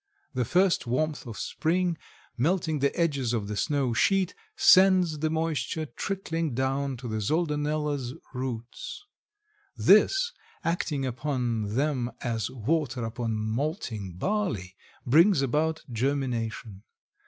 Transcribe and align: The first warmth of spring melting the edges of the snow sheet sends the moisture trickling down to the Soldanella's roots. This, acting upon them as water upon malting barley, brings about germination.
The 0.33 0.45
first 0.45 0.87
warmth 0.87 1.27
of 1.27 1.37
spring 1.37 1.95
melting 2.35 2.79
the 2.79 2.99
edges 2.99 3.33
of 3.33 3.47
the 3.47 3.55
snow 3.55 3.93
sheet 3.93 4.33
sends 4.55 5.19
the 5.19 5.29
moisture 5.29 5.85
trickling 5.85 6.55
down 6.55 6.97
to 6.97 7.07
the 7.07 7.17
Soldanella's 7.21 8.15
roots. 8.33 9.05
This, 9.77 10.31
acting 10.63 11.05
upon 11.05 11.75
them 11.75 12.09
as 12.21 12.49
water 12.49 13.05
upon 13.05 13.35
malting 13.35 14.15
barley, 14.17 14.75
brings 15.05 15.43
about 15.43 15.83
germination. 15.91 16.81